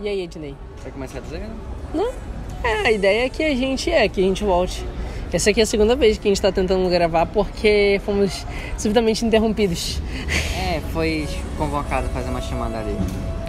[0.00, 0.54] E aí, Ednei?
[0.82, 1.50] Vai começar do zero?
[1.92, 2.12] Não.
[2.62, 4.84] É, a ideia é que a gente é, que a gente volte.
[5.32, 8.46] Essa aqui é a segunda vez que a gente tá tentando gravar porque fomos
[8.78, 10.00] subitamente interrompidos.
[10.56, 12.96] É, foi convocado a fazer uma chamada ali.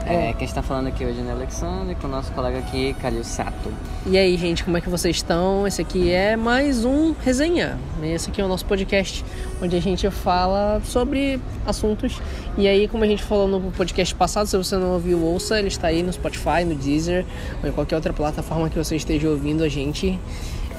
[0.10, 3.72] É, quem está falando aqui hoje é Alexandre com o nosso colega aqui, Calil Sato.
[4.08, 5.68] E aí, gente, como é que vocês estão?
[5.68, 7.78] Esse aqui é mais um Resenha.
[8.02, 9.24] Esse aqui é o nosso podcast,
[9.62, 12.20] onde a gente fala sobre assuntos.
[12.58, 15.60] E aí, como a gente falou no podcast passado, se você não ouviu, ouça.
[15.60, 17.24] Ele está aí no Spotify, no Deezer,
[17.62, 20.20] ou em qualquer outra plataforma que você esteja ouvindo a gente.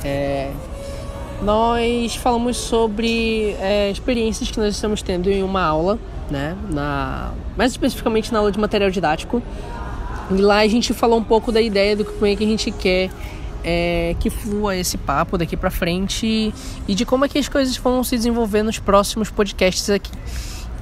[0.02, 0.50] É,
[1.40, 6.00] nós falamos sobre é, experiências que nós estamos tendo em uma aula,
[6.30, 6.56] né?
[6.70, 9.42] Na, mais especificamente na aula de material didático.
[10.30, 12.70] E lá a gente falou um pouco da ideia do como é que a gente
[12.70, 13.10] quer
[13.64, 16.54] é, que flua esse papo daqui para frente
[16.86, 20.12] e de como é que as coisas vão se desenvolver nos próximos podcasts aqui.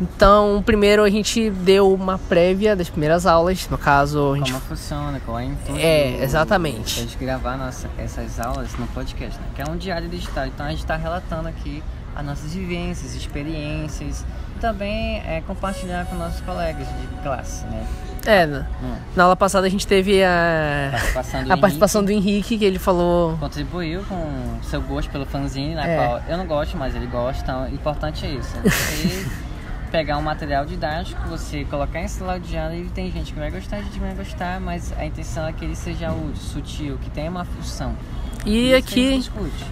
[0.00, 4.32] Então, primeiro a gente deu uma prévia das primeiras aulas, no caso...
[4.32, 4.52] A gente...
[4.52, 7.00] Como funciona, qual é a É, exatamente.
[7.00, 9.46] A gente gravar nossa, essas aulas no podcast, né?
[9.56, 11.82] Que é um diário digital, então a gente está relatando aqui
[12.14, 14.24] as nossas vivências, experiências
[14.58, 17.86] também é, compartilhar com nossos colegas de classe, né?
[18.26, 18.96] É, na, Hum.
[19.16, 22.78] na aula passada a gente teve a, Participação do a participação do Henrique, que ele
[22.78, 23.38] falou...
[23.38, 25.96] contribuiu com seu gosto pelo fanzine, na É.
[25.96, 28.54] qual eu não gosto, mas ele gosta, então o importante é isso.
[28.62, 29.26] Você
[29.90, 33.50] pegar um material didático, você colocar em sala de aula e tem gente que vai
[33.50, 37.08] gostar, gente que vai gostar, mas a intenção é que ele seja útil, sutil, que
[37.10, 37.94] tenha uma função.
[38.44, 39.22] E aqui...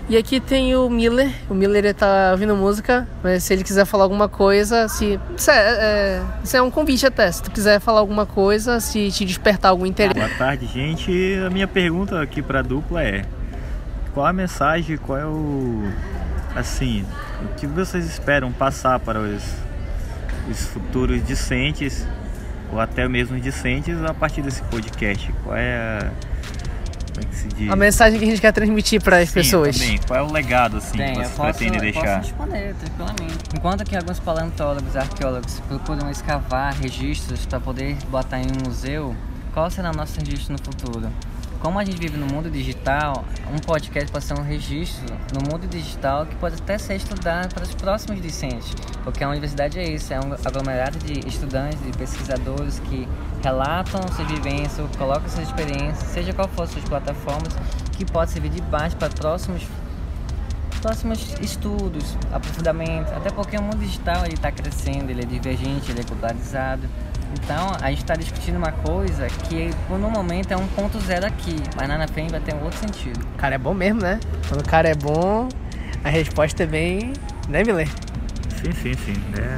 [0.08, 1.32] E aqui tem o Miller.
[1.50, 5.18] O Miller ele tá ouvindo música, mas se ele quiser falar alguma coisa, se.
[5.36, 7.30] Isso é, é, isso é um convite até.
[7.32, 10.14] Se tu quiser falar alguma coisa, se te despertar algum interesse.
[10.14, 11.10] Boa tarde, gente.
[11.44, 13.24] A minha pergunta aqui para a dupla é:
[14.14, 15.82] qual a mensagem, qual é o
[16.54, 17.04] assim,
[17.42, 19.42] o que vocês esperam passar para os,
[20.48, 22.06] os futuros discentes
[22.72, 25.34] ou até mesmo discentes a partir desse podcast?
[25.44, 26.10] Qual é a
[27.16, 27.70] como é que se diz?
[27.70, 29.78] A mensagem que a gente quer transmitir para as Sim, pessoas.
[29.78, 29.98] também.
[30.06, 32.18] Qual é o legado assim Tem, que eu vocês posso, pretendem eu posso deixar?
[32.22, 33.38] responder tranquilamente.
[33.54, 39.14] Enquanto que alguns paleontólogos, arqueólogos procuram escavar registros para poder botar em um museu,
[39.52, 41.10] qual será o nosso registro no futuro?
[41.66, 45.04] Como a gente vive no mundo digital, um podcast pode ser um registro
[45.34, 48.72] no mundo digital que pode até ser estudado para os próximos discentes,
[49.02, 53.08] porque a universidade é isso, é um aglomerado de estudantes e pesquisadores que
[53.42, 57.52] relatam suas vivências, colocam suas experiências, seja qual for suas plataformas,
[57.98, 59.66] que pode servir de base para próximos
[60.80, 66.04] próximos estudos, aprofundamento, até porque o mundo digital está crescendo, ele é divergente, ele é
[66.04, 66.88] globalizado.
[67.42, 71.56] Então a gente está discutindo uma coisa que no momento é um ponto zero aqui,
[71.76, 73.20] mas lá na frente vai ter um outro sentido.
[73.34, 74.18] O cara é bom mesmo, né?
[74.48, 75.48] Quando o cara é bom,
[76.02, 77.12] a resposta é bem.
[77.48, 77.88] Né, Miller?
[78.60, 79.14] Sim, sim, sim.
[79.38, 79.56] É,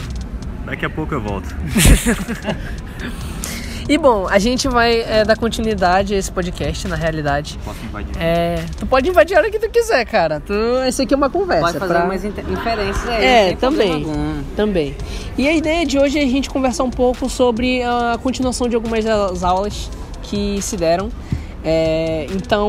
[0.66, 1.49] Daqui a pouco eu volto.
[3.88, 7.59] E bom, a gente vai é, dar continuidade a esse podcast, na realidade.
[7.65, 8.12] Posso invadir?
[8.21, 10.41] É, tu pode invadir a hora que tu quiser, cara.
[10.41, 10.53] Tu,
[10.87, 11.62] esse aqui é uma conversa.
[11.69, 14.06] Pode fazer pra- umas inferências aí, É, também.
[14.54, 14.94] Também.
[15.38, 18.75] E a ideia de hoje é a gente conversar um pouco sobre a continuação de
[18.77, 19.91] algumas das aulas
[20.22, 21.09] que se deram.
[21.65, 22.69] É, então,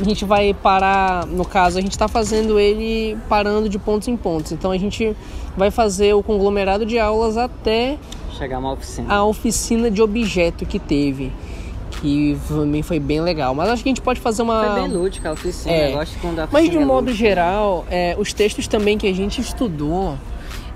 [0.00, 4.16] a gente vai parar, no caso, a gente está fazendo ele parando de pontos em
[4.16, 4.52] pontos.
[4.52, 5.16] Então, a gente
[5.56, 7.98] vai fazer o conglomerado de aulas até
[8.38, 9.12] Chegar uma oficina.
[9.14, 11.32] a oficina de objeto que teve.
[12.00, 13.54] Que também foi bem legal.
[13.54, 14.64] Mas acho que a gente pode fazer uma.
[14.64, 15.90] Foi bem lúdica a oficina, É.
[15.92, 17.18] eu gosto quando a Mas de um é modo lúdica.
[17.28, 20.16] geral, é, os textos também que a gente estudou,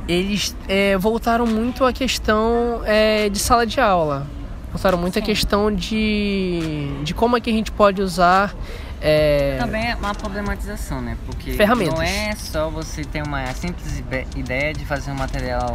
[0.07, 4.27] eles é, voltaram muito à questão é, de sala de aula.
[4.73, 5.27] Voltaram muito à Sim.
[5.27, 8.55] questão de, de como é que a gente pode usar.
[9.01, 11.17] é, Também é uma problematização, né?
[11.27, 11.95] Porque Ferramentas.
[11.95, 14.03] não é só você ter uma simples
[14.37, 15.73] ideia de fazer um material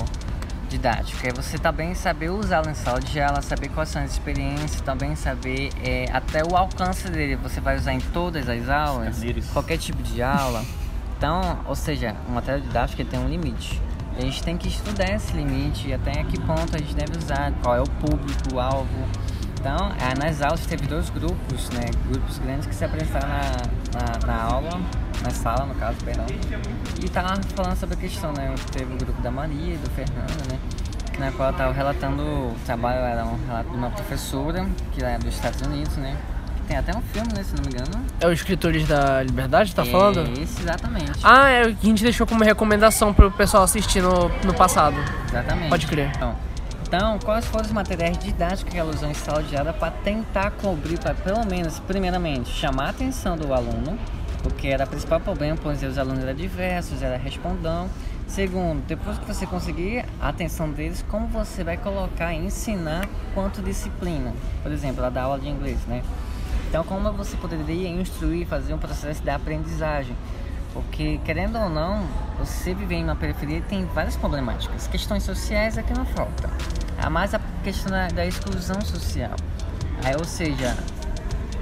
[0.71, 1.27] didático.
[1.27, 5.15] É você também saber usá-lo em sala de aula, saber quais são as experiências, também
[5.15, 7.35] saber é, até o alcance dele.
[7.35, 9.47] Você vai usar em todas as aulas, Carneiros.
[9.49, 10.63] qualquer tipo de aula.
[11.17, 13.79] Então, ou seja, o material didático tem um limite.
[14.17, 17.51] A gente tem que estudar esse limite e até que ponto a gente deve usar,
[17.61, 18.87] qual é o público, o alvo.
[19.59, 21.85] Então, ah, nas aulas teve dois grupos, né?
[22.09, 24.81] Grupos grandes que se apresentaram na, na, na aula,
[25.23, 26.25] na sala, no caso, perdão.
[27.01, 28.53] E tava falando sobre a questão, né?
[28.71, 30.59] Teve o grupo da Maria e do Fernando, né?
[31.19, 35.33] Na qual tava relatando o trabalho, era um relato de uma professora, que é dos
[35.33, 36.17] Estados Unidos, né?
[36.55, 37.43] Que tem até um filme, né?
[37.43, 38.05] Se não me engano.
[38.19, 40.21] É os escritores da Liberdade, tá falando?
[40.39, 41.19] Esse, exatamente.
[41.23, 44.95] Ah, é o que a gente deixou como recomendação pro pessoal assistir no, no passado.
[45.27, 45.69] Exatamente.
[45.69, 46.11] Pode crer.
[46.15, 46.35] Então,
[46.93, 50.51] então, quais foram os materiais didáticos que ela usou em sala de aula para tentar
[50.51, 53.97] cobrir, para pelo menos, primeiramente, chamar a atenção do aluno,
[54.41, 57.89] porque era o principal problema, pois os alunos eram diversos, era respondão.
[58.27, 63.61] Segundo, depois que você conseguir a atenção deles, como você vai colocar e ensinar quanto
[63.61, 64.33] disciplina?
[64.63, 66.01] Por exemplo, ela dá aula de inglês, né?
[66.69, 70.15] Então, como você poderia instruir, fazer um processo de aprendizagem?
[70.73, 72.07] Porque, querendo ou não,
[72.39, 74.87] você viver em uma periferia tem várias problemáticas.
[74.87, 76.49] Questões sociais é que não falta.
[76.97, 79.35] Há mais a questão da, da exclusão social.
[80.05, 80.77] Aí, ou seja,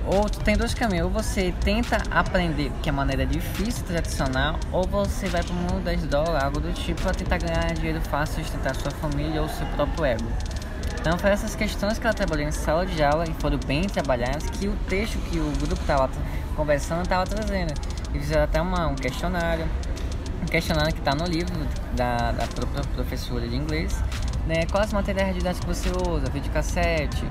[0.05, 5.27] ou tem dois caminhos, ou você tenta aprender que é maneira difícil, tradicional, ou você
[5.27, 8.75] vai para o mundo das dólares, algo do tipo, para tentar ganhar dinheiro fácil, sustentar
[8.75, 10.25] sua família ou seu próprio ego.
[10.99, 14.49] Então foi essas questões que ela trabalhou em sala de aula e foram bem trabalhadas
[14.49, 16.09] que o texto que o grupo estava
[16.55, 17.73] conversando estava trazendo.
[18.13, 19.65] E fizeram até uma, um questionário,
[20.41, 21.55] um questionário que está no livro
[21.95, 23.97] da, da própria professora de inglês,
[24.45, 24.65] né?
[24.69, 27.23] Quais materiais didáticos você usa, videocassete,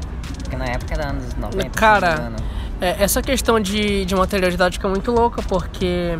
[0.48, 1.70] porque na época era anos 90.
[1.78, 2.32] Cara,
[2.80, 6.18] é, essa questão de, de material didático é muito louca, porque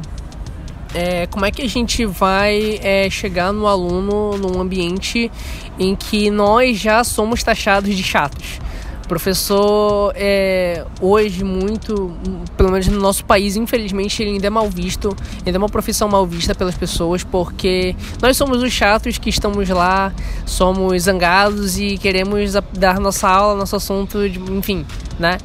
[0.94, 5.32] é, como é que a gente vai é, chegar no aluno num ambiente
[5.78, 8.60] em que nós já somos taxados de chatos?
[9.08, 12.14] Professor é hoje muito,
[12.58, 15.16] pelo menos no nosso país, infelizmente ele ainda é mal visto,
[15.46, 19.66] ainda é uma profissão mal vista pelas pessoas, porque nós somos os chatos que estamos
[19.70, 20.12] lá,
[20.44, 24.84] somos zangados e queremos dar nossa aula, nosso assunto, de, enfim,
[25.18, 25.38] né?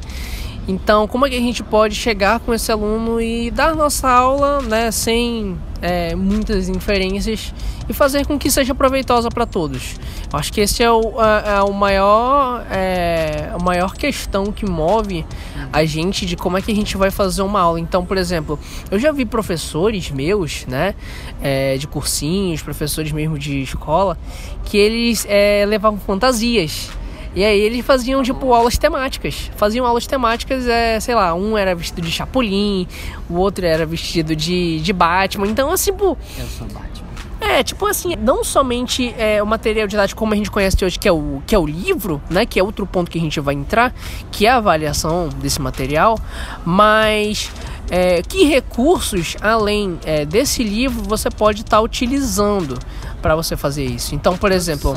[0.66, 4.62] Então, como é que a gente pode chegar com esse aluno e dar nossa aula,
[4.62, 7.52] né, sem é, muitas inferências
[7.86, 9.96] e fazer com que seja proveitosa para todos?
[10.36, 15.24] Acho que esse é o, é o maior, é, a maior questão que move
[15.72, 17.80] a gente de como é que a gente vai fazer uma aula.
[17.80, 18.58] Então, por exemplo,
[18.90, 20.94] eu já vi professores meus, né,
[21.42, 24.16] é, de cursinhos, professores mesmo de escola,
[24.64, 26.90] que eles é, levavam fantasias.
[27.34, 29.50] E aí eles faziam, tipo, aulas temáticas.
[29.56, 32.86] Faziam aulas temáticas, é, sei lá, um era vestido de Chapolin,
[33.28, 35.48] o outro era vestido de, de Batman.
[35.48, 36.16] Então, assim, tipo.
[36.38, 37.03] Eu sou Batman.
[37.44, 41.06] É, tipo assim, não somente é, o material didático como a gente conhece hoje, que
[41.06, 42.46] é, o, que é o livro, né?
[42.46, 43.94] Que é outro ponto que a gente vai entrar,
[44.32, 46.18] que é a avaliação desse material,
[46.64, 47.50] mas
[47.90, 52.78] é, que recursos, além é, desse livro, você pode estar tá utilizando
[53.20, 54.14] para você fazer isso.
[54.14, 54.94] Então, por exemplo,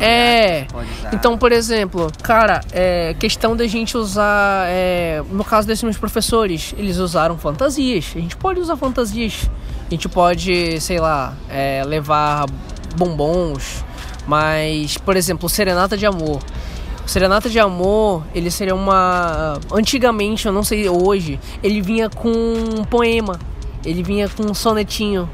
[0.00, 0.66] é,
[1.12, 6.74] então, por exemplo, cara, é questão da gente usar, é, no caso desses meus professores,
[6.76, 8.12] eles usaram fantasias.
[8.14, 9.48] A gente pode usar fantasias.
[9.88, 12.46] A gente pode, sei lá, é, levar
[12.96, 13.84] bombons,
[14.26, 16.40] mas, por exemplo, serenata de amor.
[17.08, 19.58] Serenata de Amor, ele seria uma.
[19.72, 23.38] Antigamente, eu não sei hoje, ele vinha com um poema.
[23.82, 25.26] Ele vinha com um sonetinho.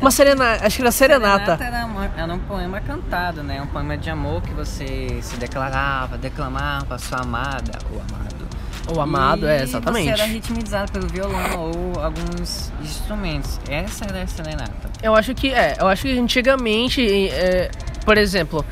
[0.00, 1.56] Uma serenata, acho que era serenata.
[1.56, 3.60] Serenata era, era, um poema cantado, né?
[3.60, 8.25] Um poema de amor que você se declarava, declamava sua amada ou amado.
[8.94, 10.04] O amado, é, e é, exatamente.
[10.04, 13.58] Você era ritmizado pelo violão ou alguns instrumentos.
[13.68, 14.90] Essa era a serenata.
[15.02, 17.70] Eu acho que, é, eu acho que antigamente, é,
[18.04, 18.64] por exemplo,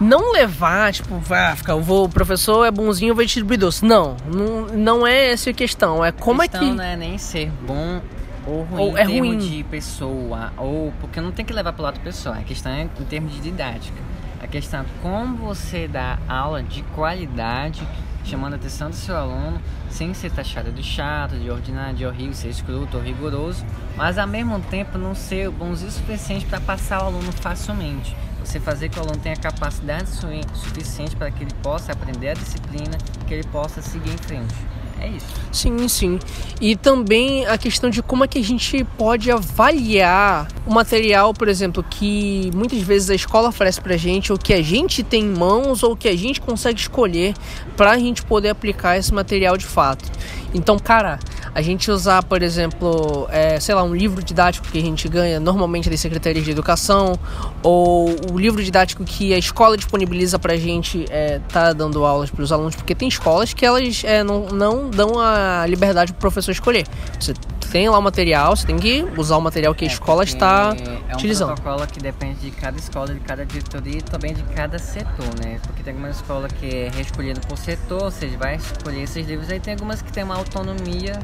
[0.00, 3.84] não levar, tipo, vá, ficar, eu vou, o professor é bonzinho, eu vou distribuir doce.
[3.84, 6.02] Não, não, não é essa a questão.
[6.04, 6.76] É como a questão é que.
[6.76, 8.00] não é nem ser bom
[8.46, 9.38] ou ruim ou é em ruim.
[9.38, 12.82] de pessoa, ou porque não tem que levar para o lado pessoal, a questão é
[12.82, 13.98] em termos de didática.
[14.42, 17.86] A questão é como você dá aula de qualidade,
[18.30, 19.60] chamando a atenção do seu aluno,
[19.90, 23.66] sem ser taxado de chato, de ordinário, de horrível, ser escroto ou rigoroso,
[23.96, 28.16] mas ao mesmo tempo não ser bonzinho o suficiente para passar o aluno facilmente.
[28.44, 30.08] Você fazer que o aluno tenha capacidade
[30.54, 34.54] suficiente para que ele possa aprender a disciplina, que ele possa seguir em frente.
[35.00, 35.26] É isso.
[35.50, 36.18] Sim, sim.
[36.60, 41.48] E também a questão de como é que a gente pode avaliar o material, por
[41.48, 45.34] exemplo, que muitas vezes a escola oferece pra gente, ou que a gente tem em
[45.34, 47.34] mãos, ou que a gente consegue escolher
[47.76, 50.04] para a gente poder aplicar esse material de fato.
[50.52, 51.18] Então, cara,
[51.54, 55.40] a gente usar, por exemplo, é, sei lá, um livro didático que a gente ganha
[55.40, 57.18] normalmente das secretarias de educação,
[57.62, 62.42] ou o livro didático que a escola disponibiliza pra gente é, tá dando aulas para
[62.42, 66.52] os alunos, porque tem escolas que elas é, não, não dão a liberdade pro professor
[66.52, 66.86] escolher.
[67.18, 67.34] Você
[67.70, 70.74] tem lá o material, você tem que usar o material que a é, escola está
[71.08, 71.50] é utilizando.
[71.50, 74.78] É um protocolo que depende de cada escola, de cada diretoria e também de cada
[74.78, 75.60] setor, né?
[75.62, 79.50] Porque tem algumas escolas que é reescolhida por setor, ou seja, vai escolher esses livros,
[79.50, 81.18] aí tem algumas que tem uma autonomia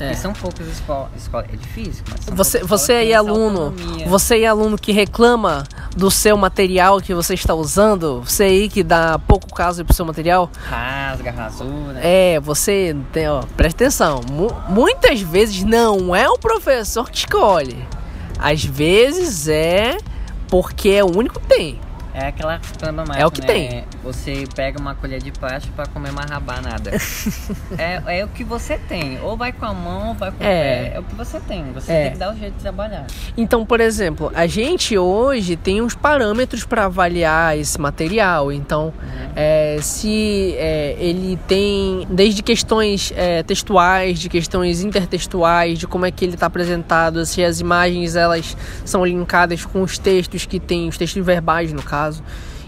[0.00, 0.12] é.
[0.12, 1.10] E são poucas escolas.
[1.16, 3.74] Escola, é difícil, mas você, você aí aluno,
[4.06, 5.64] você aí aluno que reclama
[5.96, 10.04] do seu material que você está usando, você aí que dá pouco caso pro seu
[10.04, 11.98] material, rasga, rasura.
[12.02, 14.20] É, você tem, ó, presta atenção.
[14.68, 17.86] muitas vezes não é o professor que escolhe.
[18.38, 19.98] Às vezes é
[20.48, 21.87] porque é o único que tem.
[22.20, 23.46] É aquela problemática, É o que né?
[23.46, 23.84] tem.
[24.02, 26.90] Você pega uma colher de plástico pra comer uma rabanada.
[27.78, 29.20] é, é o que você tem.
[29.22, 30.50] Ou vai com a mão, ou vai com o É.
[30.90, 30.92] pé.
[30.96, 31.70] É o que você tem.
[31.72, 32.02] Você É.
[32.04, 33.06] tem que dar o jeito de trabalhar.
[33.36, 38.50] Então, por exemplo, a gente hoje tem uns parâmetros para avaliar esse material.
[38.50, 38.92] Então,
[39.36, 46.10] é, se é, ele tem desde questões é, textuais, de questões intertextuais, de como é
[46.10, 50.88] que ele está apresentado, se as imagens elas são linkadas com os textos que tem,
[50.88, 52.07] os textos verbais no caso.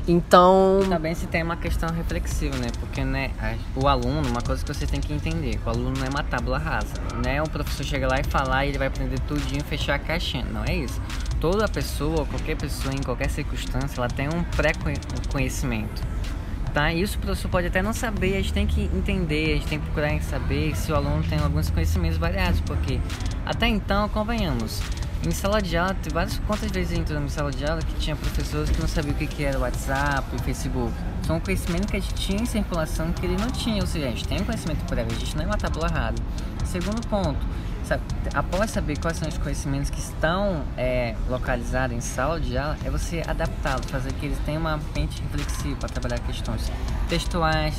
[0.08, 2.68] Então, Também se tem uma questão reflexiva, né?
[2.80, 3.30] Porque né,
[3.76, 6.22] o aluno, uma coisa que você tem que entender, que o aluno não é uma
[6.22, 6.94] tábula rasa.
[7.14, 9.98] Não é o professor chega lá e falar e ele vai aprender tudinho fechar a
[9.98, 10.44] caixinha.
[10.44, 11.00] Não é isso.
[11.40, 16.02] Toda pessoa, qualquer pessoa, em qualquer circunstância, ela tem um pré-conhecimento.
[16.72, 16.92] Tá?
[16.92, 19.78] Isso o professor pode até não saber, a gente tem que entender, a gente tem
[19.80, 23.00] que procurar saber se o aluno tem alguns conhecimentos variados, porque
[23.44, 24.80] até então, convenhamos,
[25.26, 28.70] em sala de aula, várias quantas vezes entrou em sala de aula que tinha professores
[28.70, 30.92] que não sabiam o que, que era o WhatsApp e Facebook.
[31.26, 34.06] São um conhecimento que a gente tinha em circulação que ele não tinha, ou seja,
[34.06, 36.16] a gente tem um conhecimento prévio, a gente não é uma tábua rasa.
[36.64, 37.38] Segundo ponto,
[37.84, 42.78] sabe, após saber quais são os conhecimentos que estão é, localizados em sala de aula,
[42.82, 46.72] é você adaptá-los, fazer que eles tenham uma mente reflexiva para trabalhar questões
[47.10, 47.74] textuais,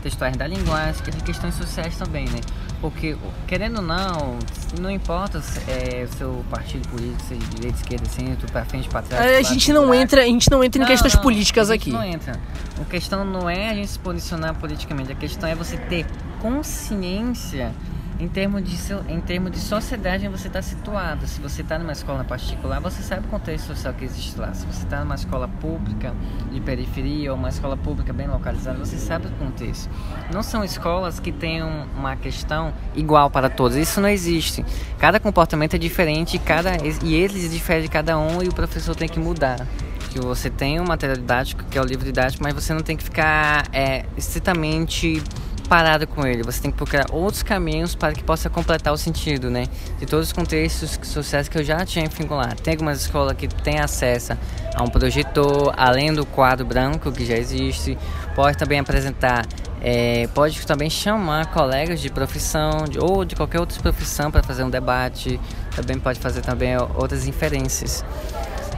[0.00, 2.40] textuais da linguagem questões sociais também, né?
[2.84, 4.38] Porque, querendo ou não,
[4.78, 8.90] não importa se é o seu partido político, seja de direita, esquerda, centro, para frente,
[8.90, 9.26] para trás.
[9.26, 11.72] a lado, gente não entra, a gente não entra em Não, questões não, políticas a
[11.72, 11.90] gente aqui.
[11.92, 12.38] não entra.
[12.78, 16.04] A questão não é a gente se posicionar politicamente, a questão é você ter
[16.42, 17.72] consciência
[18.18, 18.76] em termos de,
[19.08, 21.26] em termos de sociedade você está situado.
[21.26, 24.52] Se você está numa escola particular, você sabe o contexto social que existe lá.
[24.54, 26.14] Se você está numa escola pública
[26.52, 29.90] de periferia ou uma escola pública bem localizada, você sabe o contexto.
[30.32, 33.76] Não são escolas que tenham uma questão igual para todos.
[33.76, 34.64] Isso não existe.
[34.98, 39.08] Cada comportamento é diferente cada, e eles diferem de cada um e o professor tem
[39.08, 39.66] que mudar
[40.14, 42.96] que você tem o material didático, que é o livro didático, mas você não tem
[42.96, 45.20] que ficar é, estritamente
[45.68, 46.42] parado com ele.
[46.42, 49.66] Você tem que procurar outros caminhos para que possa completar o sentido, né?
[49.98, 52.56] De todos os contextos sociais que eu já tinha vinculado.
[52.62, 54.36] Tem algumas escolas que têm acesso
[54.74, 57.96] a um projetor, além do quadro branco que já existe.
[58.34, 59.46] Pode também apresentar,
[59.80, 64.64] é, pode também chamar colegas de profissão de, ou de qualquer outra profissão para fazer
[64.64, 65.40] um debate.
[65.74, 68.04] Também pode fazer também outras inferências.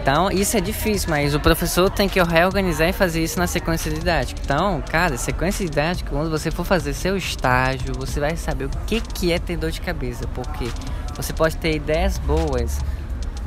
[0.07, 3.91] Então, isso é difícil, mas o professor tem que reorganizar e fazer isso na sequência
[3.91, 4.41] didática.
[4.41, 9.01] Então, cara, sequência didática, quando você for fazer seu estágio, você vai saber o que,
[9.01, 10.69] que é ter dor de cabeça, porque
[11.17, 12.79] você pode ter ideias boas,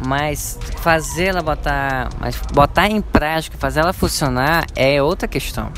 [0.06, 5.72] mas fazer ela botar, mas botar em prática, fazer ela funcionar é outra questão.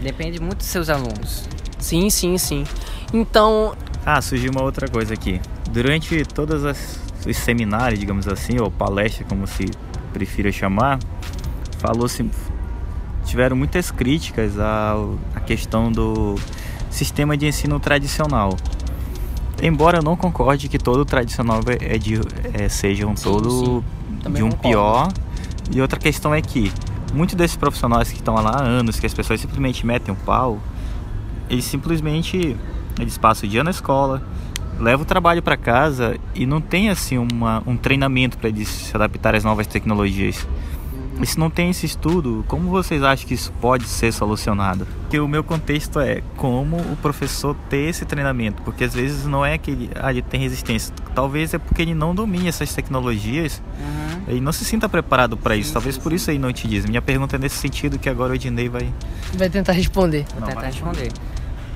[0.00, 1.48] Depende muito dos seus alunos.
[1.80, 2.64] Sim, sim, sim.
[3.12, 5.40] Então, Ah, surgiu uma outra coisa aqui.
[5.68, 9.66] Durante todas as os seminários, digamos assim, ou palestra, como se
[10.16, 10.98] prefira chamar,
[11.78, 12.24] falou-se
[13.26, 16.36] tiveram muitas críticas ao- à questão do
[16.90, 18.56] sistema de ensino tradicional.
[19.62, 22.18] Embora eu não concorde que todo tradicional é de,
[22.54, 23.50] é, seja um Sim, todo
[24.24, 24.32] sim.
[24.32, 24.68] De um concordo.
[24.68, 25.08] pior.
[25.70, 26.72] E outra questão é que
[27.12, 30.58] muitos desses profissionais que estão lá há anos, que as pessoas simplesmente metem o pau,
[31.50, 32.56] eles simplesmente
[32.98, 34.22] eles passam o dia na escola,
[34.78, 38.94] levam o trabalho para casa e não tem assim uma, um treinamento para eles se
[38.94, 40.46] adaptarem às novas tecnologias.
[41.18, 44.86] E se não tem esse estudo, como vocês acham que isso pode ser solucionado?
[45.00, 49.42] Porque o meu contexto é como o professor ter esse treinamento, porque às vezes não
[49.44, 53.62] é que ele, ah, ele tem resistência, talvez é porque ele não domina essas tecnologias
[54.28, 56.16] ele não se sinta preparado para isso, Sim, talvez sim, por sim.
[56.16, 56.84] isso aí não te diz.
[56.84, 58.92] Minha pergunta é nesse sentido que agora o Ednei vai.
[59.34, 60.24] vai tentar responder.
[60.32, 60.70] Vou Não, tentar vai.
[60.70, 61.12] responder.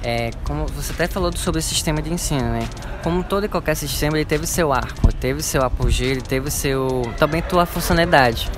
[0.03, 2.67] É, como você até falou sobre o sistema de ensino, né?
[3.03, 7.03] Como todo e qualquer sistema, ele teve seu arco, teve seu apogeu, ele teve seu
[7.19, 8.51] também sua funcionalidade.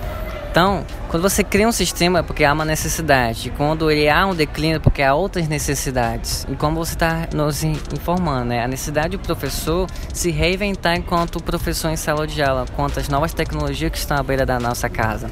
[0.52, 4.34] Então, quando você cria um sistema é porque há uma necessidade, quando ele há um
[4.34, 6.46] declínio é porque há outras necessidades.
[6.46, 8.62] E como você está nos in- informando, né?
[8.62, 13.32] A necessidade do professor se reinventar enquanto professor em sala de aula, quanto às novas
[13.32, 15.30] tecnologias que estão à beira da nossa casa.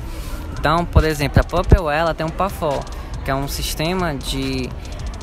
[0.59, 2.81] Então, por exemplo, a própria UEL tem um PAFO,
[3.23, 4.71] que é um sistema de,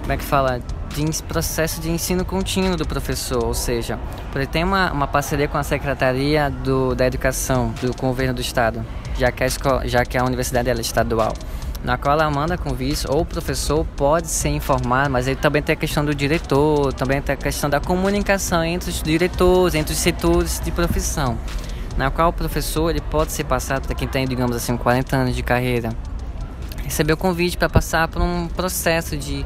[0.01, 0.61] como é que fala,
[1.05, 3.99] de processo de ensino contínuo do professor, ou seja,
[4.35, 8.85] ele tem uma, uma parceria com a Secretaria do, da Educação do governo do Estado,
[9.17, 11.33] já que a, escola, já que a universidade é estadual,
[11.83, 15.73] na qual ela manda convite, ou o professor pode ser informado, mas ele também tem
[15.73, 19.99] a questão do diretor, também tem a questão da comunicação entre os diretores, entre os
[19.99, 21.37] setores de profissão
[21.97, 25.35] na qual o professor ele pode ser passado para quem tem, digamos assim, 40 anos
[25.35, 25.89] de carreira,
[26.83, 29.43] receber o convite para passar por um processo de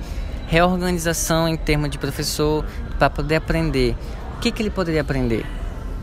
[0.52, 2.66] reorganização em termos de professor
[3.00, 3.96] para poder aprender.
[4.36, 5.46] O que, que ele poderia aprender?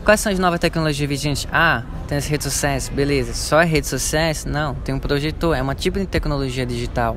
[0.03, 1.47] quais são as novas tecnologias vigentes?
[1.51, 3.35] Ah, tem as redes sociais, beleza.
[3.35, 4.43] Só as redes sociais?
[4.43, 7.15] Não, tem um projetor, é uma tipo de tecnologia digital.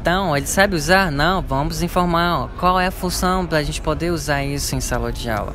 [0.00, 1.10] Então, ele sabe usar?
[1.10, 4.80] Não, vamos informar ó, qual é a função para a gente poder usar isso em
[4.80, 5.52] sala de aula.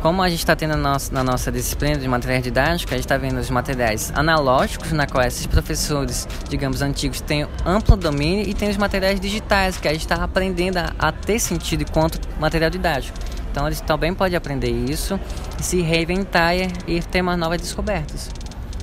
[0.00, 3.04] Como a gente está tendo na nossa, na nossa disciplina de materiais didáticos, a gente
[3.04, 8.54] está vendo os materiais analógicos, na qual esses professores, digamos, antigos, têm amplo domínio, e
[8.54, 12.70] tem os materiais digitais, que a gente está aprendendo a, a ter sentido enquanto material
[12.70, 13.18] didático.
[13.50, 15.18] Então eles também podem aprender isso,
[15.58, 18.30] se reinventar e, e ter mais novas descobertas.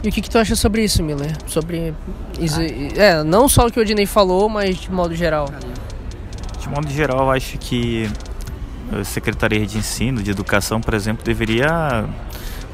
[0.04, 1.34] E o que, que tu acha sobre isso, Miller?
[1.48, 1.94] Sobre.
[2.40, 5.48] Isso, é, não só o que o Odinei falou, mas de modo geral.
[6.60, 8.12] De modo geral, eu acho que
[8.92, 12.08] a Secretaria de Ensino, de Educação, por exemplo, deveria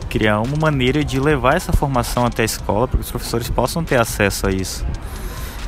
[0.10, 3.84] criar uma maneira de levar essa formação até a escola para que os professores possam
[3.84, 4.86] ter acesso a isso.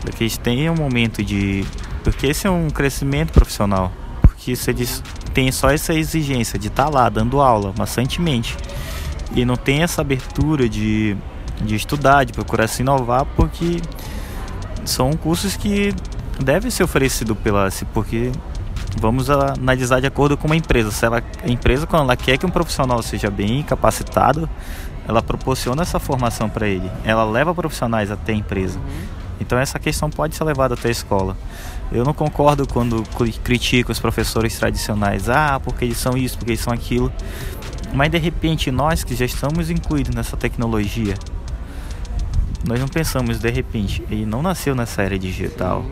[0.02, 1.66] Para que eles tenham um momento de.
[2.04, 3.92] Porque esse é um crescimento profissional.
[4.22, 5.02] Porque eles
[5.34, 8.58] têm só essa exigência de estar tá lá dando aula maçantemente
[9.34, 11.16] e não tem essa abertura de,
[11.62, 13.82] de estudar, de procurar se inovar, porque
[14.86, 15.94] são cursos que
[16.44, 17.70] devem ser oferecidos pela.
[17.94, 18.32] Porque
[18.98, 20.92] vamos analisar de acordo com uma empresa.
[20.92, 24.50] Se ela, a empresa, quando ela quer que um profissional seja bem capacitado,
[25.08, 26.90] ela proporciona essa formação para ele.
[27.04, 28.80] Ela leva profissionais até a empresa.
[28.80, 29.24] Uhum.
[29.42, 31.36] Então essa questão pode ser levada até a escola.
[31.92, 33.04] Eu não concordo quando
[33.44, 35.30] critico os professores tradicionais.
[35.30, 37.12] Ah, porque eles são isso, porque eles são aquilo.
[37.94, 41.16] Mas de repente nós que já estamos incluídos nessa tecnologia,
[42.66, 45.86] nós não pensamos de repente, ele não nasceu nessa era digital.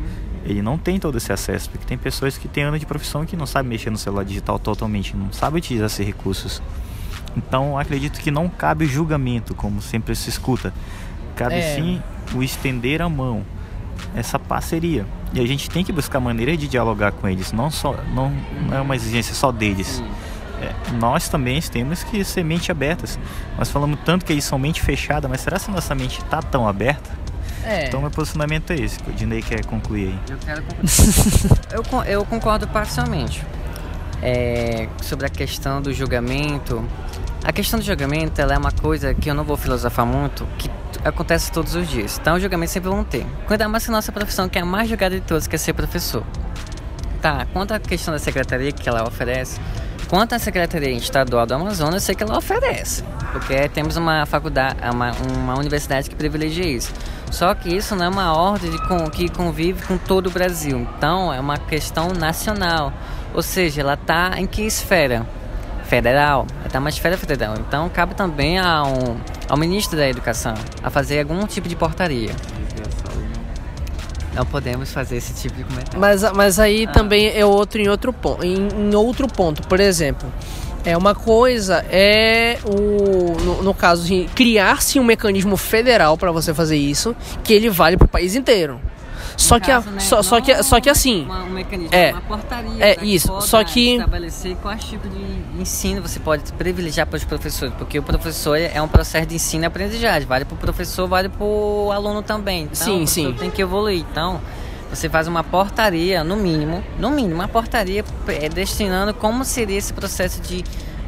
[0.46, 3.38] Ele não tem todo esse acesso, porque tem pessoas que têm anos de profissão que
[3.38, 6.62] não sabem mexer no celular digital totalmente, não sabem utilizar esses recursos.
[7.36, 10.74] Então acredito que não cabe julgamento, como sempre se escuta.
[11.36, 11.76] Cabe é.
[11.76, 12.02] sim
[12.34, 13.46] o estender a mão,
[14.16, 15.06] essa parceria.
[15.34, 18.32] E a gente tem que buscar maneiras de dialogar com eles, não só não,
[18.68, 20.04] não é uma exigência só deles.
[20.62, 23.18] É, nós também temos que ser mente abertas.
[23.58, 26.42] Nós falamos tanto que eles são mente fechada, mas será que a nossa mente está
[26.42, 27.21] tão aberta?
[27.66, 27.88] É.
[27.88, 30.20] Então meu posicionamento é esse, que o Dinei quer concluir aí.
[30.30, 32.04] Eu quero concluir.
[32.06, 33.44] eu, eu concordo parcialmente.
[34.22, 36.86] É, sobre a questão do julgamento.
[37.44, 40.70] A questão do julgamento ela é uma coisa que eu não vou filosofar muito, que
[41.04, 42.20] acontece todos os dias.
[42.22, 43.26] Então, os julgamentos sempre vão ter.
[43.48, 45.58] Cuidar mais que a nossa profissão, que é a mais julgada de todas, que é
[45.58, 46.24] ser professor.
[47.22, 49.60] Tá, quanto à questão da secretaria que ela oferece,
[50.08, 54.76] quanto à Secretaria Estadual do Amazonas, eu sei que ela oferece, porque temos uma faculdade,
[54.92, 56.92] uma, uma universidade que privilegia isso.
[57.32, 61.34] Só que isso não é uma ordem com, que convive com todo o Brasil, então
[61.34, 62.92] é uma questão nacional,
[63.34, 65.26] ou seja, ela está em que esfera?
[65.86, 69.18] Federal, ela está uma esfera federal, então cabe também a um,
[69.50, 72.32] ao ministro da Educação a fazer algum tipo de portaria.
[74.34, 76.00] Não podemos fazer esse tipo de comentário.
[76.00, 76.92] Mas, mas aí ah.
[76.92, 78.44] também é outro em outro ponto.
[78.44, 80.32] Em, em, outro ponto, por exemplo,
[80.84, 86.54] é uma coisa é o no, no caso de criar-se um mecanismo federal para você
[86.54, 88.80] fazer isso, que ele vale para o país inteiro.
[89.38, 91.24] Só que, a, né, só, só, que, só que assim.
[91.24, 92.86] Uma, um mecanismo, é, uma portaria.
[92.86, 93.42] É isso.
[93.42, 93.96] Só que.
[93.96, 97.74] Estabelecer qual tipo de ensino você pode privilegiar para os professores.
[97.78, 100.28] Porque o professor é um processo de ensino e aprendizagem.
[100.28, 102.64] Vale para o professor, vale para o aluno também.
[102.64, 103.34] Então, sim, sim.
[103.34, 104.06] tem que evoluir.
[104.12, 104.42] Então,
[104.92, 109.94] você faz uma portaria, no mínimo, no mínimo, uma portaria é, destinando como seria esse
[109.94, 110.64] processo de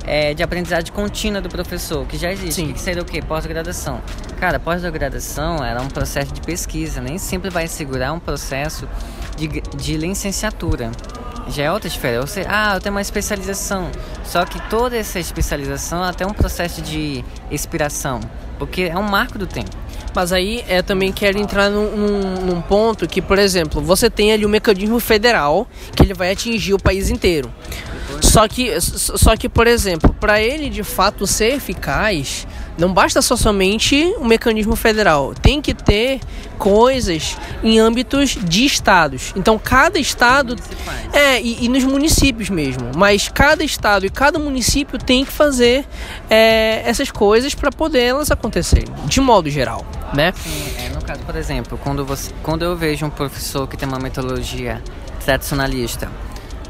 [0.06, 2.56] é, de aprendizagem contínua do professor, que já existe.
[2.56, 2.74] Sim.
[2.74, 3.22] Que seria o quê?
[3.22, 4.02] Pós-graduação.
[4.39, 8.88] Cara, pós-graduação era um processo de pesquisa, nem sempre vai segurar um processo
[9.38, 10.91] de, de licenciatura.
[11.48, 12.22] Já é outra esfera.
[12.22, 13.89] Você, ah, eu tenho uma especialização.
[14.24, 18.19] Só que toda essa especialização é até um processo de expiração,
[18.58, 19.72] porque é um marco do tempo.
[20.15, 24.32] Mas aí eu também quero entrar num, num, num, ponto que, por exemplo, você tem
[24.32, 27.52] ali um mecanismo federal que ele vai atingir o país inteiro.
[28.21, 33.36] Só que, só que por exemplo, para ele de fato ser eficaz, não basta só
[33.36, 36.19] somente um mecanismo federal, tem que ter
[36.57, 39.33] coisas em âmbitos de estados.
[39.36, 40.55] Então cada estado
[41.12, 45.86] é e, e nos municípios mesmo, mas cada estado e cada município tem que fazer
[46.29, 50.33] é, essas coisas para poder elas acontecerem, de modo geral, né?
[50.36, 53.88] Sim, é, no caso, por exemplo, quando você, quando eu vejo um professor que tem
[53.88, 54.81] uma metodologia
[55.23, 56.09] tradicionalista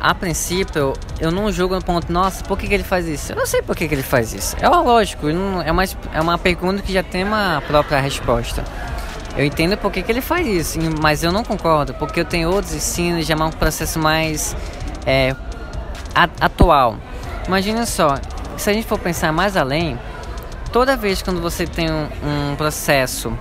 [0.04, 3.32] a princípio, eu não julgo no ponto, nossa, por que, que ele faz isso?
[3.32, 4.54] Eu não sei por que, que ele faz isso.
[4.60, 8.66] É lógico, não, é, uma, é uma pergunta que já tem uma própria resposta.
[9.38, 12.52] Eu entendo por que, que ele faz isso, mas eu não concordo, porque eu tenho
[12.52, 14.54] outros ensinos, já é um processo mais
[15.06, 15.34] é,
[16.14, 16.98] atual.
[17.48, 18.16] Imagina só,
[18.58, 19.98] se a gente for pensar mais além,
[20.74, 22.10] toda vez quando você tem um,
[22.52, 23.32] um processo,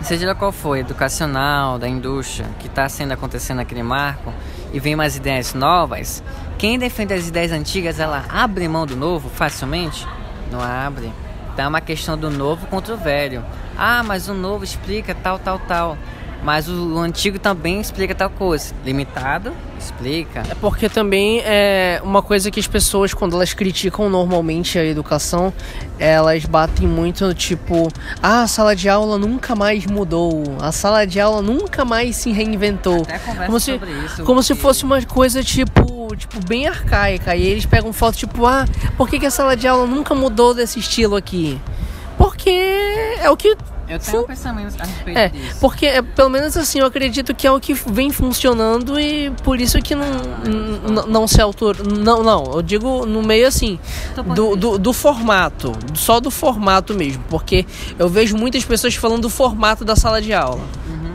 [0.00, 4.32] seja qual for, educacional, da indústria, que está sendo acontecendo naquele marco,
[4.72, 6.22] e vem umas ideias novas,
[6.58, 10.06] quem defende as ideias antigas, ela abre mão do novo facilmente?
[10.52, 11.10] não abre.
[11.52, 13.44] Então é uma questão do novo contra o velho.
[13.76, 15.98] Ah, mas o novo explica tal, tal, tal.
[16.44, 18.74] Mas o, o antigo também explica tal coisa.
[18.84, 20.42] Limitado, explica.
[20.50, 25.52] É porque também é uma coisa que as pessoas, quando elas criticam normalmente a educação,
[26.00, 27.88] elas batem muito no tipo:
[28.20, 32.32] ah, a sala de aula nunca mais mudou, a sala de aula nunca mais se
[32.32, 33.02] reinventou.
[33.02, 33.72] Até conversa Como se,
[34.04, 34.24] isso.
[34.24, 37.36] como se porque- fosse uma coisa tipo, tipo bem arcaica.
[37.36, 38.64] E eles pegam foto tipo: ah,
[38.96, 41.60] por que, que a sala de aula nunca mudou desse estilo aqui?
[42.18, 42.50] Porque
[43.20, 43.56] é o que
[43.92, 45.56] Eu tenho um pensamento a respeito é, disso.
[45.60, 49.60] porque é, pelo menos assim, eu acredito que é o que vem funcionando e por
[49.60, 51.76] isso que não, não se autor.
[51.86, 53.78] Não, não, eu digo no meio assim,
[54.34, 57.66] do, do, do formato, só do formato mesmo, porque
[57.98, 60.62] eu vejo muitas pessoas falando do formato da sala de aula,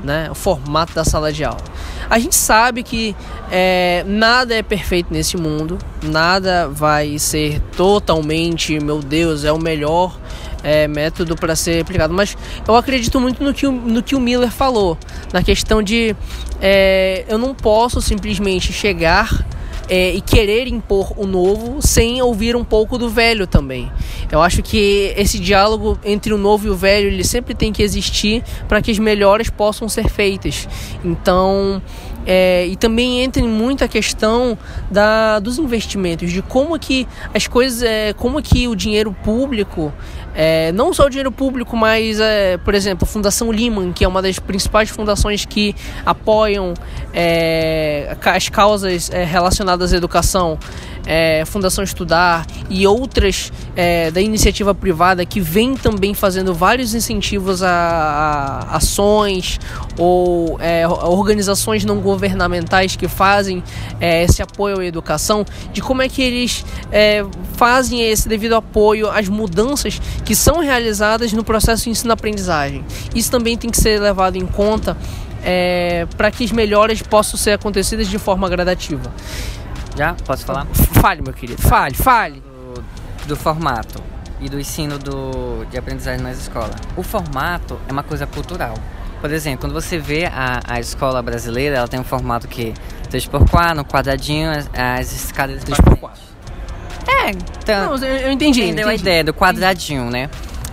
[0.07, 0.31] né?
[0.31, 1.61] O formato da sala de aula.
[2.09, 3.15] A gente sabe que
[3.51, 10.17] é, nada é perfeito nesse mundo, nada vai ser totalmente, meu Deus, é o melhor
[10.63, 12.13] é, método para ser aplicado.
[12.13, 14.97] Mas eu acredito muito no que, o, no que o Miller falou,
[15.33, 16.15] na questão de
[16.61, 19.45] é, eu não posso simplesmente chegar
[19.89, 23.91] é, e querer impor o novo sem ouvir um pouco do velho também.
[24.31, 27.81] Eu acho que esse diálogo entre o novo e o velho ele sempre tem que
[27.81, 30.67] existir para que as melhores possam ser feitas.
[31.03, 31.81] Então
[32.27, 34.57] é, e também entra em muito a questão
[34.91, 39.93] da, dos investimentos, de como que as coisas, é, como que o dinheiro público,
[40.39, 44.07] é, não só o dinheiro público, mas, é, por exemplo, a Fundação Lehman, que é
[44.07, 46.75] uma das principais fundações que apoiam
[47.11, 50.59] é, as causas é, relacionadas à educação,
[51.07, 57.63] é, Fundação Estudar e outras é, da iniciativa privada que vem também fazendo vários incentivos
[57.63, 57.69] a,
[58.69, 59.59] a ações
[59.97, 60.59] ou
[61.03, 63.63] organizações não governamentais que fazem
[63.99, 66.63] esse apoio à educação, de como é que eles
[67.53, 72.83] fazem esse devido apoio às mudanças que são realizadas no processo de ensino-aprendizagem.
[73.15, 74.97] Isso também tem que ser levado em conta
[75.41, 79.09] é, para que as melhores possam ser acontecidas de forma gradativa.
[79.95, 80.15] Já?
[80.25, 80.67] Posso falar?
[81.01, 82.41] Fale, meu querido, fale, fale.
[82.41, 82.83] do,
[83.25, 84.03] do formato
[84.41, 86.75] e do ensino do, de aprendizagem nas escolas.
[86.97, 88.73] O formato é uma coisa cultural.
[89.21, 92.73] Por exemplo, quando você vê a, a escola brasileira, ela tem um formato que
[93.09, 95.63] 3x4, no quadradinho, as, as escadas...
[95.63, 96.27] 3x4.
[97.07, 97.97] É, então...
[97.97, 98.61] Não, eu, entendi.
[98.63, 99.03] Entendeu a entendi.
[99.03, 100.29] ideia do quadradinho, né?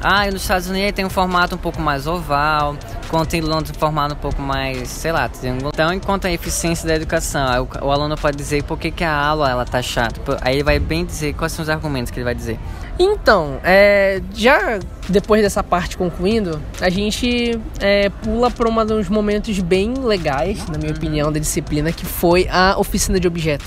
[0.07, 3.81] Ah, nos Estados Unidos tem um formato um pouco mais oval, enquanto em Londres um
[3.81, 5.71] formato um pouco mais, sei lá, triângulo.
[5.73, 9.17] Então, enquanto a eficiência da educação, o, o aluno pode dizer por que, que a
[9.17, 10.21] aula ela tá chata.
[10.43, 12.59] Aí ele vai bem dizer quais são os argumentos que ele vai dizer.
[12.99, 19.59] Então, é, já depois dessa parte concluindo, a gente é, pula para um dos momentos
[19.61, 23.65] bem legais, na minha opinião, da disciplina, que foi a oficina de objeto.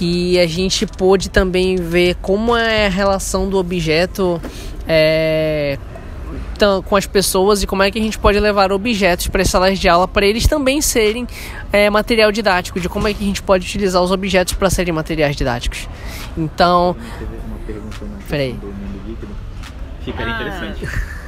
[0.00, 4.40] Que a gente pôde também ver como é a relação do objeto
[4.88, 5.76] é,
[6.86, 9.78] com as pessoas e como é que a gente pode levar objetos para as salas
[9.78, 11.26] de aula para eles também serem
[11.70, 14.90] é, material didático, de como é que a gente pode utilizar os objetos para serem
[14.94, 15.86] materiais didáticos.
[16.34, 16.96] Então,
[17.68, 18.58] na Peraí.
[20.02, 20.40] Ficaria Ah.
[20.40, 20.88] interessante.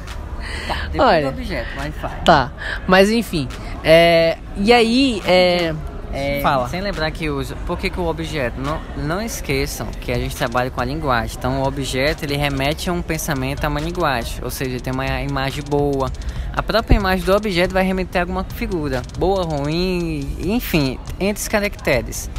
[0.85, 1.31] Depende Olha.
[1.31, 2.23] do objeto, mas faz.
[2.25, 2.51] Tá,
[2.87, 3.47] mas enfim.
[3.83, 5.75] É, e aí, é,
[6.13, 6.69] É, Fala.
[6.69, 7.55] Sem lembrar que usa.
[7.65, 8.59] Por que, que o objeto?
[8.61, 11.35] Não, não esqueçam que a gente trabalha com a linguagem.
[11.37, 14.35] Então o objeto ele remete a um pensamento, a uma linguagem.
[14.43, 16.11] Ou seja, tem uma imagem boa.
[16.55, 19.01] A própria imagem do objeto vai remeter a alguma figura.
[19.17, 22.29] Boa, ruim, enfim, entre os caracteres.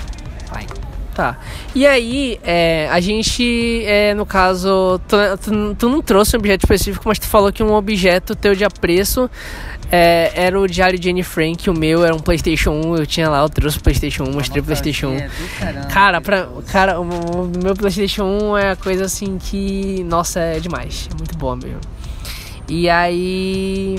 [0.48, 0.66] Vai.
[1.14, 1.36] tá.
[1.74, 6.64] E aí, é, a gente, é, no caso, tu, tu- tu não trouxe um objeto
[6.64, 9.28] específico, mas tu falou que um objeto teu de apreço
[9.90, 13.28] é, era o diário de Anne Frank, o meu era um PlayStation 1, eu tinha
[13.28, 15.16] lá, eu trouxe o PlayStation 1, mostrei o PlayStation 1.
[15.16, 15.86] É caramba.
[15.86, 17.04] Cara, pra, cara, o
[17.62, 21.08] meu PlayStation 1 é a coisa assim que, nossa, é demais.
[21.12, 21.80] É muito boa mesmo.
[22.68, 23.98] E aí.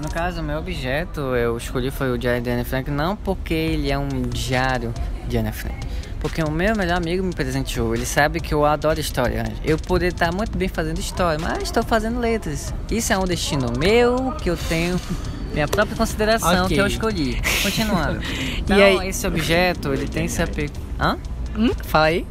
[0.00, 3.54] No caso, o meu objeto eu escolhi foi o diário de Anne Frank, não porque
[3.54, 4.92] ele é um diário
[5.26, 5.86] de Anne Frank.
[6.20, 7.94] Porque o meu melhor amigo me presenteou.
[7.94, 9.44] Ele sabe que eu adoro história.
[9.64, 12.72] Eu poderia estar muito bem fazendo história, mas estou fazendo letras.
[12.90, 14.98] Isso é um destino meu que eu tenho
[15.52, 16.74] minha própria consideração Ok.
[16.76, 17.40] que eu escolhi.
[17.62, 18.20] Continuando.
[18.66, 20.72] Então, aí- esse objeto, ele tem esse apego.
[20.98, 21.16] Hã?
[21.56, 22.26] Hum, fala aí.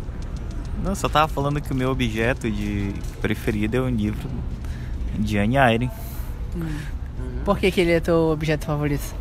[0.83, 4.29] Não, só tava falando que o meu objeto de preferido é um livro
[5.17, 5.89] de Anne Eyre.
[7.45, 9.15] Por que, que ele é teu objeto favorito?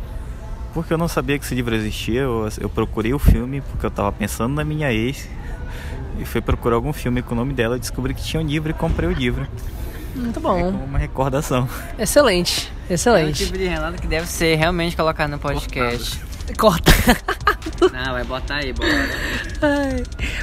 [0.75, 3.89] Porque eu não sabia que esse livro existia, eu, eu procurei o filme porque eu
[3.89, 5.27] tava pensando na minha ex.
[6.19, 8.73] E fui procurar algum filme com o nome dela, descobri que tinha um livro e
[8.73, 9.47] comprei o livro.
[10.15, 10.71] Muito É bom.
[10.71, 11.67] como uma recordação.
[11.97, 12.71] Excelente.
[12.89, 13.45] É o Excelente.
[13.45, 16.19] tipo de relato que deve ser realmente colocado no podcast.
[16.57, 16.91] Corta.
[17.91, 18.89] Não, vai botar aí, bora.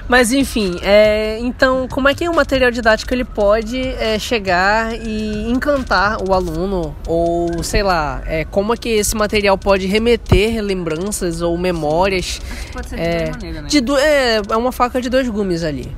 [0.09, 5.51] Mas enfim, é, então como é que o material didático ele pode é, chegar e
[5.51, 11.41] encantar o aluno ou sei lá, é, como é que esse material pode remeter lembranças
[11.41, 12.41] ou memórias?
[12.51, 13.69] Acho que pode ser de É, duas maneiras, né?
[13.69, 15.95] de é, é uma faca de dois gumes ali.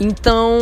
[0.00, 0.58] Então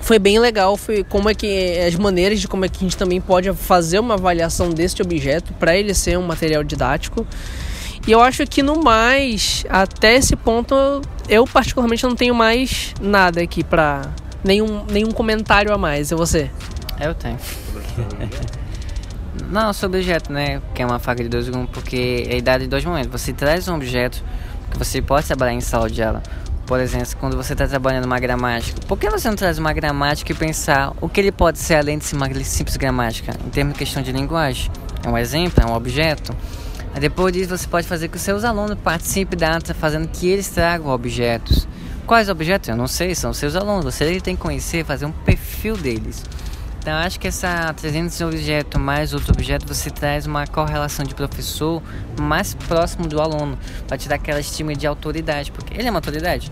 [0.00, 2.96] foi bem legal, foi como é que as maneiras de como é que a gente
[2.96, 7.26] também pode fazer uma avaliação desse objeto para ele ser um material didático.
[8.06, 10.74] E eu acho que no mais, até esse ponto,
[11.28, 14.02] eu particularmente não tenho mais nada aqui pra
[14.42, 16.10] nenhum nenhum comentário a mais.
[16.10, 16.50] E você?
[17.00, 17.38] Eu tenho.
[19.50, 20.60] Não, sobre objeto, né?
[20.74, 23.10] Que é uma faca de dois gumes, porque é a idade de dois momentos.
[23.12, 24.22] Você traz um objeto
[24.70, 26.22] que você pode trabalhar em sala de aula.
[26.66, 30.32] Por exemplo, quando você está trabalhando uma gramática, por que você não traz uma gramática
[30.32, 33.74] e pensar o que ele pode ser além de ser uma simples gramática, em termos
[33.74, 34.70] de questão de linguagem?
[35.04, 36.34] É um exemplo, é um objeto.
[37.00, 40.90] Depois disso, você pode fazer que seus alunos participem da ata, fazendo que eles tragam
[40.90, 41.66] objetos.
[42.06, 42.68] Quais objetos?
[42.68, 43.84] Eu não sei, são seus alunos.
[43.84, 46.22] Você tem que conhecer, fazer um perfil deles.
[46.82, 51.80] Então, acho que essa 300 objeto mais outro objeto, você traz uma correlação de professor
[52.20, 55.98] mais próximo do aluno, para te dar aquela estima de autoridade, porque ele é uma
[55.98, 56.50] autoridade?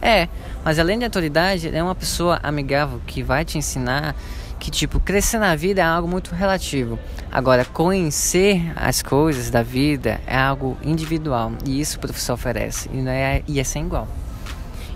[0.00, 0.28] É,
[0.64, 4.14] mas além de autoridade, é uma pessoa amigável que vai te ensinar
[4.62, 6.96] que, tipo, crescer na vida é algo muito relativo.
[7.32, 12.98] Agora, conhecer as coisas da vida é algo individual, e isso o professor oferece, e,
[12.98, 14.06] não é, e é sem igual.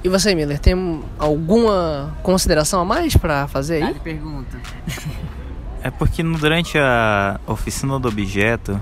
[0.05, 3.95] E você, Miller, tem alguma consideração a mais pra fazer aí?
[3.95, 4.57] pergunta.
[5.83, 8.81] É porque durante a oficina do objeto,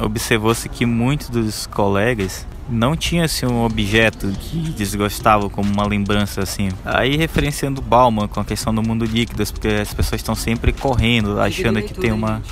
[0.00, 6.42] observou-se que muitos dos colegas não tinham assim, um objeto que desgostavam como uma lembrança
[6.42, 6.68] assim.
[6.84, 11.40] Aí referenciando Bauman com a questão do mundo líquido, porque as pessoas estão sempre correndo,
[11.40, 12.42] achando que tem uma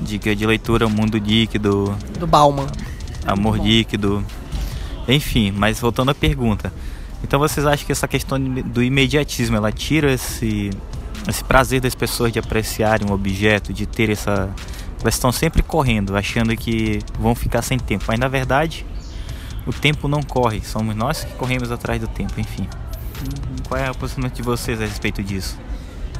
[0.00, 2.66] dica de leitura, mundo líquido, Do Bauman.
[3.26, 4.24] amor líquido,
[5.08, 5.50] enfim.
[5.50, 6.72] Mas voltando à pergunta,
[7.24, 10.70] então vocês acham que essa questão do imediatismo ela tira esse
[11.28, 14.50] esse prazer das pessoas de apreciarem um objeto, de ter essa
[15.00, 18.86] elas estão sempre correndo, achando que vão ficar sem tempo, mas na verdade
[19.66, 22.68] o tempo não corre, somos nós que corremos atrás do tempo, enfim.
[23.68, 25.56] Qual é o posicionamento de vocês a respeito disso?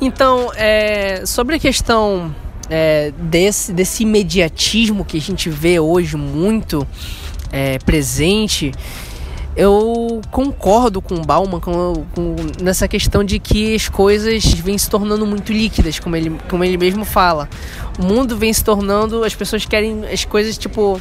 [0.00, 2.34] Então, é, sobre a questão
[2.70, 6.86] é, desse, desse imediatismo que a gente vê hoje muito
[7.50, 8.72] é, presente,
[9.54, 14.88] eu concordo com o Bauman com, com- nessa questão de que as coisas vêm se
[14.88, 17.48] tornando muito líquidas, como ele, como ele mesmo fala.
[17.98, 21.00] O mundo vem se tornando, as pessoas querem as coisas tipo.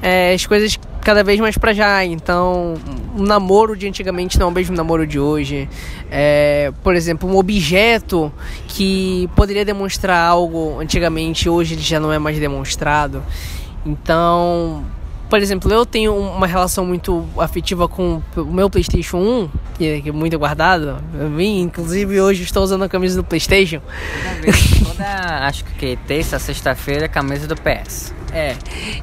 [0.00, 0.78] é, as coisas
[1.10, 2.04] cada vez mais pra já.
[2.04, 2.74] Então,
[3.16, 5.68] um namoro de antigamente não é o mesmo namoro de hoje.
[6.08, 8.32] É, por exemplo, um objeto
[8.68, 13.24] que poderia demonstrar algo antigamente, hoje ele já não é mais demonstrado.
[13.84, 14.84] Então,
[15.30, 20.12] por exemplo, eu tenho uma relação muito afetiva com o meu PlayStation 1, que é-
[20.12, 20.96] muito guardado.
[21.36, 23.80] Vim, inclusive, hoje estou usando a camisa do PlayStation.
[23.80, 28.12] Toda vez, toda, acho que terça, sexta-feira, camisa do PS.
[28.32, 28.56] É.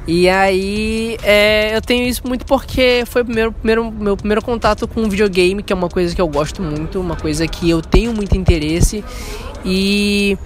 [0.06, 4.86] E aí, é, eu tenho isso muito porque foi o primeiro, primeiro, meu primeiro contato
[4.86, 8.12] com videogame, que é uma coisa que eu gosto muito, uma coisa que eu tenho
[8.12, 9.02] muito interesse.
[9.64, 10.36] E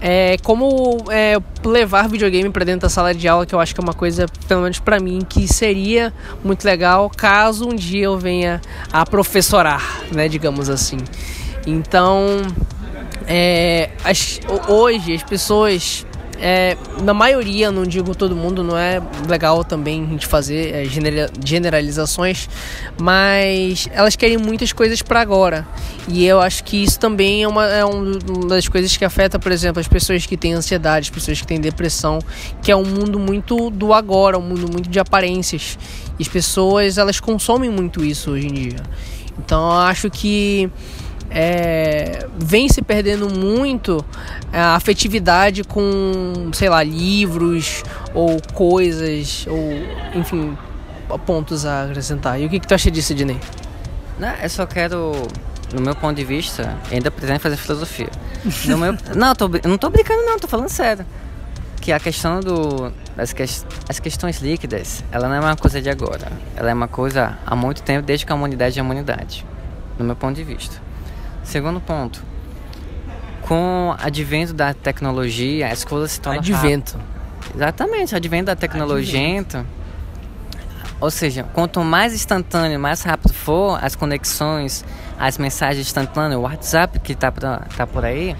[0.00, 3.80] é, como é, levar videogame para dentro da sala de aula, que eu acho que
[3.80, 6.12] é uma coisa, pelo menos para mim, que seria
[6.44, 8.60] muito legal caso um dia eu venha
[8.92, 10.98] a professorar, né, digamos assim.
[11.66, 12.42] Então,
[13.26, 16.06] é, as- ho- hoje as pessoas,
[16.40, 21.30] é, na maioria, não digo todo mundo, não é legal também gente fazer é, genera-
[21.44, 22.48] generalizações,
[22.98, 25.66] mas elas querem muitas coisas para agora.
[26.08, 29.38] E eu acho que isso também é uma, é um- uma das coisas que afeta,
[29.38, 32.18] por exemplo, as pessoas que têm ansiedade, as pessoas que têm depressão,
[32.62, 35.78] que é um mundo muito do agora, um mundo muito de aparências.
[36.18, 38.76] E as pessoas, elas consomem muito isso hoje em dia.
[39.38, 40.68] Então eu acho que
[41.30, 44.04] é, vem se perdendo muito
[44.52, 47.82] a afetividade com, sei lá, livros
[48.14, 49.58] ou coisas, ou
[50.18, 50.56] enfim,
[51.26, 52.40] pontos a acrescentar.
[52.40, 53.38] E o que, que tu acha disso, Dinei?
[54.18, 55.12] Não, eu só quero,
[55.72, 58.08] no meu ponto de vista, ainda pretendo fazer filosofia.
[58.66, 58.78] Meu,
[59.14, 61.04] não, tô, não tô brincando não, tô falando sério.
[61.80, 65.88] Que a questão do, das ques- as questões líquidas, ela não é uma coisa de
[65.88, 66.30] agora.
[66.56, 69.46] Ela é uma coisa há muito tempo, desde que a humanidade é a humanidade.
[69.98, 70.76] No meu ponto de vista.
[71.48, 72.22] Segundo ponto.
[73.40, 77.00] Com o advento da tecnologia, as coisas se tornam Advento.
[77.54, 79.18] Exatamente, advento da tecnologia.
[79.18, 79.64] então,
[81.00, 84.84] Ou seja, quanto mais instantâneo, mais rápido for as conexões,
[85.18, 88.36] as mensagens instantâneas, o WhatsApp que está tá por aí,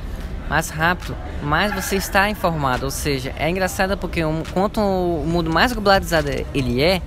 [0.47, 2.85] mais rápido, mais você está informado.
[2.85, 7.01] Ou seja, é engraçado porque um, quanto o mundo mais globalizado ele é,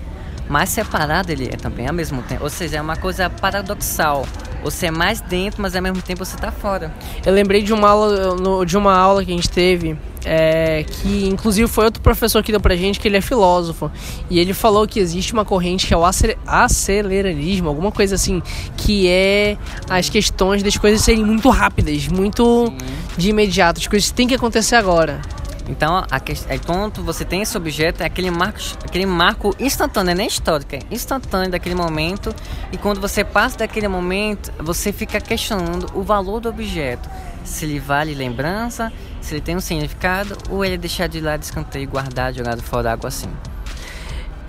[0.49, 2.43] mas separado ele é também ao mesmo tempo.
[2.43, 4.25] Ou seja, é uma coisa paradoxal.
[4.63, 6.93] Você é mais dentro, mas ao mesmo tempo você está fora.
[7.25, 11.67] Eu lembrei de uma aula, de uma aula que a gente teve, é, que inclusive
[11.67, 13.91] foi outro professor que deu pra gente, que ele é filósofo.
[14.29, 16.03] E ele falou que existe uma corrente que é o
[16.45, 18.41] acelerarismo, alguma coisa assim,
[18.77, 19.57] que é
[19.89, 22.87] as questões das coisas serem muito rápidas, muito Sim.
[23.17, 25.21] de imediato, as coisas têm que acontecer agora.
[25.67, 30.27] Então, a, é quando você tem esse objeto, é aquele marco, aquele marco instantâneo, nem
[30.27, 32.33] histórico, é instantâneo daquele momento.
[32.71, 37.09] E quando você passa daquele momento, você fica questionando o valor do objeto.
[37.43, 41.43] Se ele vale lembrança, se ele tem um significado, ou ele é deixado de lado,
[41.43, 43.29] escanteio, guardado, jogado fora água assim.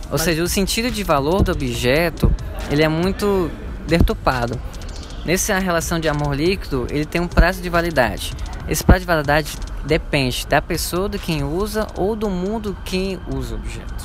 [0.07, 0.23] Ou Mas...
[0.23, 2.35] seja, o sentido de valor do objeto,
[2.71, 3.51] ele é muito
[3.87, 4.61] deturpado.
[5.25, 8.33] Nessa relação de amor líquido, ele tem um prazo de validade.
[8.69, 13.55] Esse prazo de validade depende da pessoa, de quem usa ou do mundo quem usa
[13.55, 14.05] o objeto.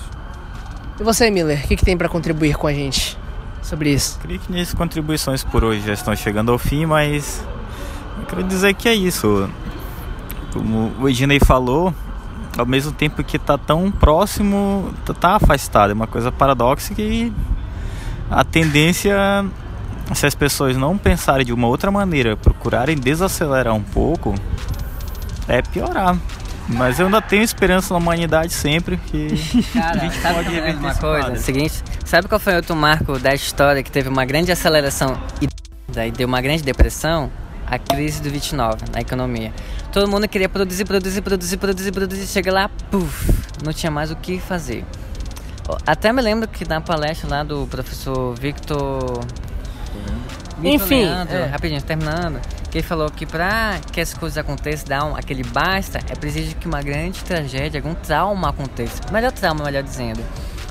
[1.00, 3.18] E você, Miller, o que, que tem para contribuir com a gente
[3.62, 4.18] sobre isso?
[4.20, 7.44] Creio que minhas contribuições por hoje já estão chegando ao fim, mas
[8.20, 9.50] eu quero dizer que é isso.
[10.52, 11.94] Como o Ednei falou,
[12.58, 15.92] ao mesmo tempo que está tão próximo, está afastado.
[15.92, 17.32] É uma coisa paradoxa que
[18.30, 19.16] a tendência,
[20.16, 24.34] se as pessoas não pensarem de uma outra maneira, procurarem desacelerar um pouco,
[25.48, 26.18] é piorar.
[26.70, 29.30] Mas eu ainda tenho esperança na humanidade sempre que
[29.74, 31.32] Cara, a gente pode reverter uma coisa.
[31.32, 35.48] É seguinte, sabe qual foi outro marco da história que teve uma grande aceleração e
[35.88, 37.32] daí deu uma grande depressão?
[37.70, 39.52] A crise do 29 na economia.
[39.92, 42.26] Todo mundo queria produzir, produzir, produzir, produzir, produzir.
[42.26, 43.30] Chega lá, puf,
[43.62, 44.86] não tinha mais o que fazer.
[45.86, 49.20] Até me lembro que na palestra lá do professor Victor.
[50.64, 51.46] Enfim, Leandro, é.
[51.48, 52.40] rapidinho, terminando
[52.72, 56.68] que falou que para que as coisas aconteçam, dar um, aquele basta, é preciso que
[56.68, 59.02] uma grande tragédia, algum trauma aconteça.
[59.12, 60.22] Melhor trauma, melhor dizendo.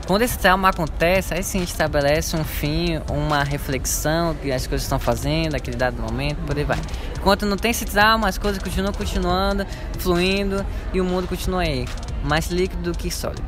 [0.06, 5.00] Quando esse trauma acontece, aí sim estabelece um fim, uma reflexão que as coisas estão
[5.00, 6.78] fazendo, aquele dado momento, por aí vai.
[7.18, 9.66] Enquanto não tem esse trauma, as coisas continuam continuando,
[9.98, 11.88] fluindo e o mundo continua aí,
[12.22, 13.42] mais líquido do que sólido.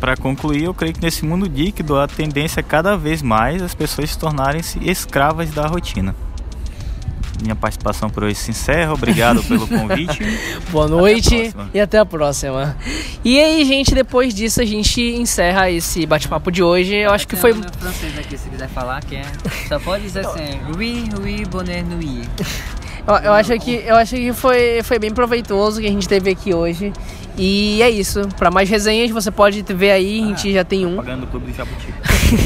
[0.00, 3.72] Para concluir, eu creio que nesse mundo líquido a tendência é cada vez mais as
[3.72, 6.14] pessoas se tornarem-se escravas da rotina
[7.42, 8.92] minha participação por hoje se encerra.
[8.92, 10.18] Obrigado pelo convite.
[10.70, 12.76] Boa noite até e até a próxima.
[13.24, 16.94] E aí, gente, depois disso a gente encerra esse bate-papo de hoje.
[16.94, 17.52] Eu acho que foi.
[17.52, 19.24] Um francês aqui, se quiser falar, que é.
[19.68, 22.28] Só pode dizer assim: Oui, oui, bonne nuit.
[23.06, 26.30] Eu, eu, acho que, eu acho que foi, foi bem proveitoso que a gente teve
[26.30, 26.92] aqui hoje.
[27.36, 28.26] E é isso.
[28.38, 30.96] Para mais resenhas, você pode ver aí, a gente já tem um.
[30.96, 31.92] Pagando o Clube do Jabuti.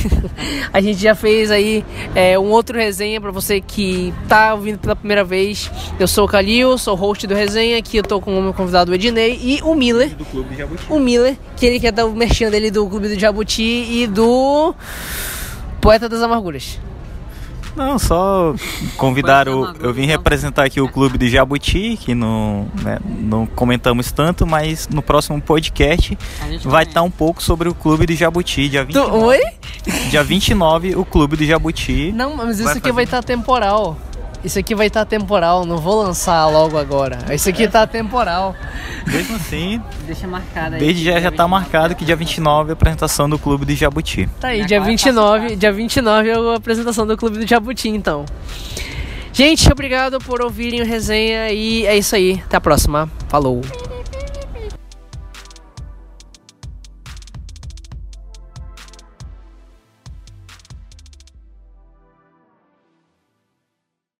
[0.72, 4.96] a gente já fez aí é, um outro resenha para você que tá ouvindo pela
[4.96, 5.70] primeira vez.
[5.98, 7.78] Eu sou o Calil, sou o host do resenha.
[7.78, 10.14] Aqui eu tô com o meu convidado o Ednei e o Miller.
[10.16, 10.84] Do Clube Jabuti.
[10.88, 14.74] O Miller, que ele quer dar o merchan dele do Clube do Jabuti e do
[15.80, 16.80] Poeta das Amarguras.
[17.78, 18.54] Não, só
[18.96, 19.72] convidar o.
[19.80, 24.88] Eu vim representar aqui o clube de Jabuti, que não, né, não comentamos tanto, mas
[24.88, 26.18] no próximo podcast
[26.64, 29.10] vai estar um pouco sobre o clube de Jabuti, dia 29.
[29.10, 29.40] Tu, oi?
[30.10, 32.10] Dia 29, o clube de Jabuti.
[32.12, 32.92] Não, mas isso aqui fazer...
[32.92, 33.96] vai estar temporal.
[34.44, 37.18] Isso aqui vai estar tá temporal, não vou lançar logo agora.
[37.34, 38.54] Isso aqui está temporal.
[39.06, 40.80] Mesmo assim, deixa marcado aí.
[40.80, 44.28] Desde já já tá marcado que dia 29 é a apresentação do Clube do Jabuti.
[44.40, 48.24] Tá aí, dia 29, dia 29 é a apresentação do Clube do Jabuti, então.
[49.32, 52.42] Gente, obrigado por ouvirem o resenha e é isso aí.
[52.44, 53.08] Até a próxima.
[53.28, 53.60] Falou.